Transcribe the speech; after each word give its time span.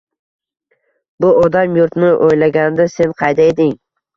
Bu 1.25 1.29
odam 1.43 1.77
yurtni 1.81 2.09
o‘ylaganda 2.29 2.91
sen 2.97 3.17
qayda 3.21 3.51
eding?! 3.53 3.79